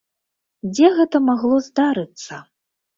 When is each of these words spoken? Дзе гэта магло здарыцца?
Дзе 0.71 0.87
гэта 0.97 1.23
магло 1.29 1.63
здарыцца? 1.69 2.45